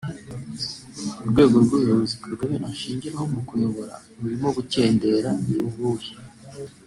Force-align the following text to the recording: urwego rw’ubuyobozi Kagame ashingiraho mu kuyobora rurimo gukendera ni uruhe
urwego 1.23 1.55
rw’ubuyobozi 1.63 2.15
Kagame 2.25 2.57
ashingiraho 2.71 3.25
mu 3.33 3.39
kuyobora 3.47 3.95
rurimo 4.19 4.47
gukendera 4.57 5.29
ni 5.45 5.55
uruhe 5.67 6.11